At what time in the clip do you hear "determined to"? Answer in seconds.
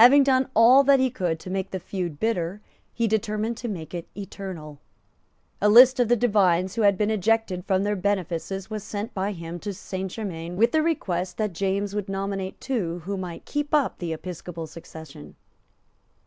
3.06-3.68